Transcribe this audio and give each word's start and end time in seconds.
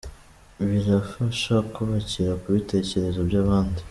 birafasha 0.67 1.55
kubakira 1.73 2.31
kubitekerezo 2.41 3.19
byabandi. 3.29 3.79